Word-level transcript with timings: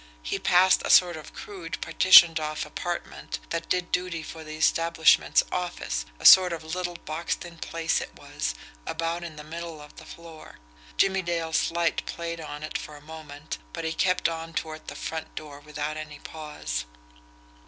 He 0.23 0.39
passed 0.39 0.81
a 0.83 0.89
sort 0.89 1.15
of 1.15 1.31
crude, 1.31 1.77
partitioned 1.79 2.39
off 2.39 2.65
apartment 2.65 3.37
that 3.51 3.69
did 3.69 3.91
duty 3.91 4.23
for 4.23 4.43
the 4.43 4.55
establishment's 4.55 5.43
office, 5.51 6.05
a 6.19 6.25
sort 6.25 6.53
of 6.53 6.63
little 6.73 6.95
boxed 7.05 7.45
in 7.45 7.59
place 7.59 8.01
it 8.01 8.15
was, 8.15 8.55
about 8.87 9.23
in 9.23 9.35
the 9.35 9.43
middle 9.43 9.79
of 9.79 9.97
the 9.97 10.05
floor. 10.05 10.57
Jimmie 10.97 11.21
Dale's 11.21 11.69
light 11.69 12.03
played 12.07 12.41
on 12.41 12.63
it 12.63 12.79
for 12.79 12.97
a 12.97 13.01
moment, 13.01 13.59
but 13.73 13.83
he 13.85 13.93
kept 13.93 14.27
on 14.27 14.53
toward 14.55 14.87
the 14.87 14.95
front 14.95 15.35
door 15.35 15.59
without 15.59 15.97
any 15.97 16.17
pause. 16.17 16.85